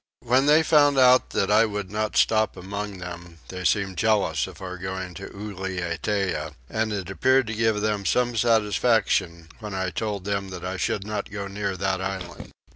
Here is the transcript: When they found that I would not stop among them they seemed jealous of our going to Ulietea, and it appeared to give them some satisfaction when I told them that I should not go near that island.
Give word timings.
When 0.21 0.47
they 0.47 0.63
found 0.63 0.97
that 0.97 1.51
I 1.51 1.65
would 1.65 1.91
not 1.91 2.17
stop 2.17 2.57
among 2.57 2.97
them 2.97 3.37
they 3.49 3.63
seemed 3.63 3.97
jealous 3.99 4.47
of 4.47 4.59
our 4.59 4.79
going 4.79 5.13
to 5.13 5.29
Ulietea, 5.31 6.55
and 6.67 6.91
it 6.91 7.11
appeared 7.11 7.45
to 7.45 7.53
give 7.53 7.81
them 7.81 8.07
some 8.07 8.35
satisfaction 8.35 9.47
when 9.59 9.75
I 9.75 9.91
told 9.91 10.23
them 10.25 10.49
that 10.49 10.65
I 10.65 10.77
should 10.77 11.05
not 11.05 11.29
go 11.29 11.45
near 11.45 11.77
that 11.77 12.01
island. 12.01 12.49